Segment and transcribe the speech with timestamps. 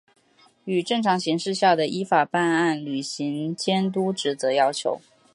[0.65, 4.99] 与正常形势下的依法办案、履行监督职责要求